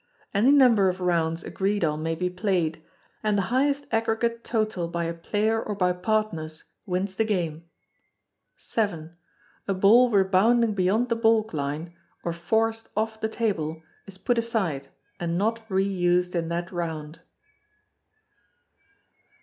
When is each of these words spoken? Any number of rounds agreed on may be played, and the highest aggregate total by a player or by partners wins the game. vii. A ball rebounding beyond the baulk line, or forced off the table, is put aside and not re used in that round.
Any 0.33 0.51
number 0.51 0.89
of 0.89 0.99
rounds 0.99 1.43
agreed 1.43 1.83
on 1.85 2.01
may 2.01 2.15
be 2.15 2.27
played, 2.27 2.81
and 3.21 3.37
the 3.37 3.43
highest 3.53 3.85
aggregate 3.91 4.43
total 4.43 4.87
by 4.87 5.03
a 5.03 5.13
player 5.13 5.61
or 5.61 5.75
by 5.75 5.93
partners 5.93 6.63
wins 6.87 7.15
the 7.15 7.23
game. 7.23 7.65
vii. 8.57 9.09
A 9.67 9.75
ball 9.75 10.09
rebounding 10.09 10.73
beyond 10.73 11.09
the 11.09 11.15
baulk 11.15 11.53
line, 11.53 11.93
or 12.23 12.33
forced 12.33 12.89
off 12.97 13.21
the 13.21 13.29
table, 13.29 13.83
is 14.07 14.17
put 14.17 14.39
aside 14.39 14.87
and 15.19 15.37
not 15.37 15.61
re 15.69 15.83
used 15.85 16.33
in 16.35 16.49
that 16.49 16.71
round. 16.71 17.19